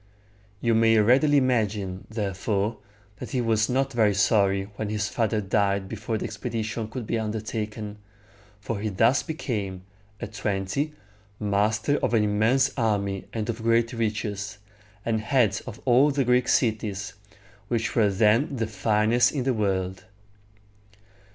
[0.61, 2.77] You may readily imagine, therefore,
[3.19, 7.19] that he was not very sorry when his father died before the expedition could be
[7.19, 7.99] undertaken;
[8.59, 9.83] for he thus became,
[10.19, 10.93] at twenty,
[11.39, 14.57] master of an immense army and of great riches,
[15.05, 17.13] and head of all the Greek cities,
[17.67, 20.05] which were then the finest in the world.